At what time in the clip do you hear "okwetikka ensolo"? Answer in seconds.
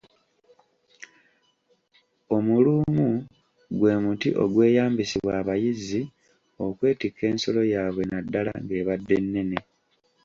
6.65-7.61